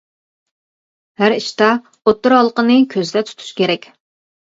[1.21, 3.87] ھەر ئىشتا ئوتتۇرا ھالقىنى كۆزدە تۇتۇش كېرەك.